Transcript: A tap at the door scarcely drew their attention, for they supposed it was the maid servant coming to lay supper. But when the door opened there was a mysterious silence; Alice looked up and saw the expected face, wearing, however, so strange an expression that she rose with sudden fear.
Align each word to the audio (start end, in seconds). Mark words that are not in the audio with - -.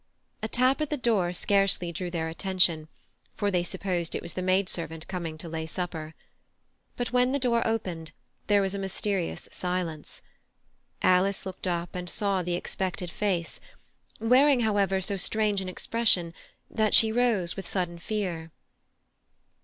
A 0.41 0.47
tap 0.47 0.81
at 0.81 0.89
the 0.89 0.97
door 0.97 1.31
scarcely 1.31 1.91
drew 1.91 2.09
their 2.09 2.27
attention, 2.27 2.87
for 3.35 3.51
they 3.51 3.61
supposed 3.63 4.15
it 4.15 4.21
was 4.23 4.33
the 4.33 4.41
maid 4.41 4.67
servant 4.67 5.07
coming 5.07 5.37
to 5.37 5.47
lay 5.47 5.67
supper. 5.67 6.15
But 6.95 7.13
when 7.13 7.33
the 7.33 7.37
door 7.37 7.61
opened 7.67 8.11
there 8.47 8.63
was 8.63 8.73
a 8.73 8.79
mysterious 8.79 9.47
silence; 9.51 10.23
Alice 11.03 11.45
looked 11.45 11.67
up 11.67 11.93
and 11.93 12.09
saw 12.09 12.41
the 12.41 12.55
expected 12.55 13.11
face, 13.11 13.59
wearing, 14.19 14.61
however, 14.61 15.01
so 15.01 15.17
strange 15.17 15.61
an 15.61 15.69
expression 15.69 16.33
that 16.67 16.95
she 16.95 17.11
rose 17.11 17.55
with 17.55 17.67
sudden 17.67 17.99
fear. 17.99 18.49